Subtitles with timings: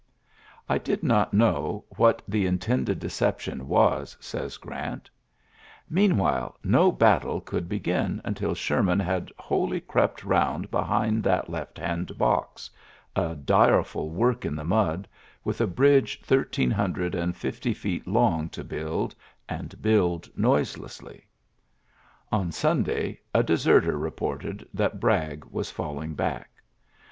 [0.83, 3.07] ''did not know what the intended d(
[3.37, 5.11] tion was,'' says Grant.
[5.91, 6.57] Meanwhil
[6.97, 8.99] battle could begin until Sherman
[9.37, 12.71] wholly crept round behind that hand box—
[13.15, 15.01] a direful work in the i
[15.43, 19.13] with a bridge thirteen hundred and feet long to build,
[19.47, 21.21] and build noiselc
[22.31, 26.49] On Sunday a deserter reported Bragg was MLing back.